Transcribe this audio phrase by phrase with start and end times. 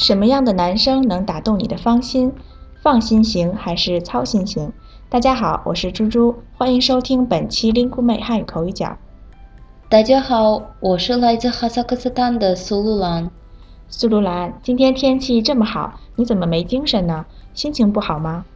[0.00, 2.32] 什么样的男生能打动你的芳心？
[2.80, 4.72] 放心型还是操心型？
[5.10, 8.96] 大家好，我是猪猪，欢迎收听本期 Lingu 妹汉语口语角。
[9.90, 13.30] 大家好，我是来自哈萨克斯坦的苏鲁兰。
[13.90, 17.26] 苏鲁兰，今天天气这么好，你怎么没精神呢？
[17.52, 18.46] 心情不好吗？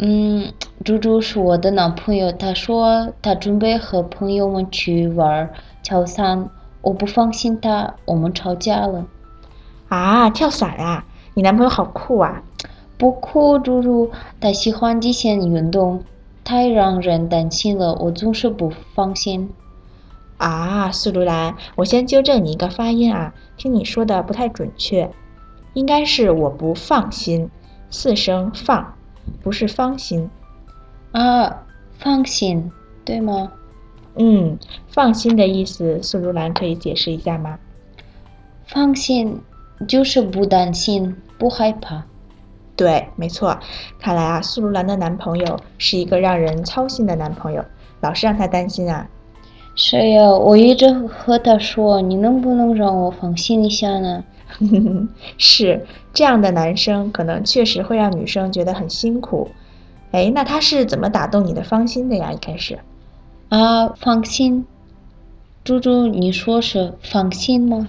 [0.00, 0.52] 嗯，
[0.84, 5.48] 猪猪是我的男朋友，他说他准备和朋友们去玩
[5.82, 6.50] 跳伞，
[6.82, 9.06] 我不放心他，我们吵架了。
[9.90, 11.04] 啊，跳伞啊！
[11.34, 12.42] 你男朋友好酷啊！
[12.96, 16.04] 不酷，猪猪，他喜欢极限运动，
[16.44, 19.50] 太让人担心了，我总是不放心。
[20.38, 25.10] 啊，苏如兰，我先纠正你一个发音啊，听你说的不太准确，
[25.74, 27.50] 应该是我不放心，
[27.90, 28.94] 四声放。
[29.42, 30.30] 不是放心
[31.12, 31.64] 啊，
[31.98, 32.70] 放心，
[33.04, 33.50] 对吗？
[34.16, 37.58] 嗯，放心的意思，苏如兰可以解释一下吗？
[38.66, 39.40] 放心
[39.86, 42.02] 就是不担心、不害怕。
[42.76, 43.58] 对，没错。
[43.98, 47.64] 看来啊，苏如兰的男朋友是一个让人操心的男朋友，
[48.00, 49.06] 老是让她担心啊。
[49.76, 54.24] 是呀，我一直和他说，你能不能让我放心一下呢？
[55.38, 59.48] 是这样的男生，可能确实会让女生觉得很辛苦。
[60.10, 62.32] 哎，那他是怎么打动你的芳心的呀？
[62.32, 62.78] 一开始
[63.48, 64.66] 啊，放心，
[65.64, 67.86] 猪猪，你说是放心吗？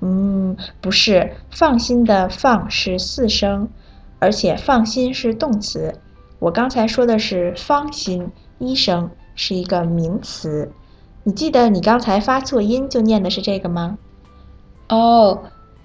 [0.00, 0.47] 嗯，
[0.80, 3.68] 不是，放心的放是四声，
[4.18, 5.94] 而且放心是动词。
[6.38, 10.70] 我刚才说的是芳心一声，是一个名词。
[11.24, 13.98] 你记得你刚才发错音就念的是这个吗？
[14.88, 15.42] 哦。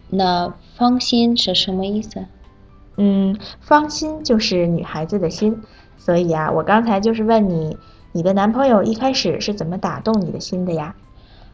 [0.09, 2.23] 那芳心是什么意思？
[2.97, 5.59] 嗯，芳心就是女孩子的心，
[5.97, 7.75] 所以啊，我刚才就是问你，
[8.11, 10.93] 你的男朋友一开始是怎么打动你的心的呀？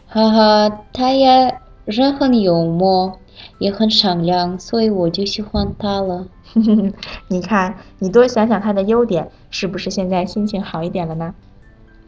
[0.07, 1.57] 哈哈，他也
[1.89, 3.19] 人很幽默，
[3.57, 6.27] 也很善良，所以我就喜欢他了。
[7.27, 11.33] 你看，你多想想他的优点，是不是现在心情好一点了呢？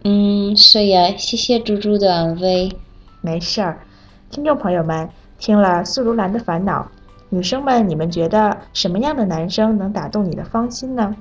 [0.03, 2.72] 嗯，是呀，谢谢猪猪的安慰。
[3.22, 3.80] 没事儿，
[4.30, 5.09] 听众朋友们。
[5.40, 6.88] 听了苏如兰的烦恼，
[7.30, 11.16] 女生们，你们觉得什么样的男生能打动你的芳心呢？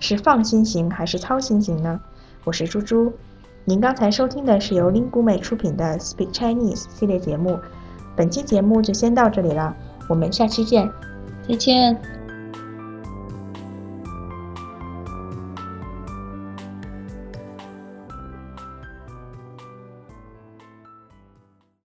[0.00, 2.00] 是放心型还是操心型呢？
[2.44, 3.12] 我是猪猪，
[3.66, 7.58] 您刚才收听的是由 Lingu 美出品的 Speak Chinese 系列节目，
[8.18, 9.72] 本期节目就先到这里了，
[10.08, 10.90] 我们下期见，
[11.48, 12.17] 再见。